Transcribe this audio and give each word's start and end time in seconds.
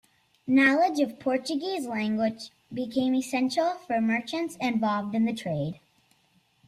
Knowledge 0.47 0.99
of 1.01 1.19
Portuguese 1.19 1.85
language 1.85 2.49
became 2.73 3.13
essential 3.13 3.73
for 3.85 4.01
merchants 4.01 4.57
involved 4.59 5.13
in 5.13 5.25
the 5.25 5.31
trade. 5.33 5.79